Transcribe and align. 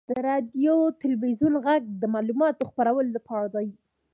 •د 0.09 0.11
راډیو 0.27 0.75
او 0.85 0.95
تلویزیون 1.01 1.53
ږغ 1.63 1.67
د 2.01 2.03
معلوماتو 2.13 2.67
خپرولو 2.69 3.09
لپاره 3.17 3.47
دی. 3.55 3.67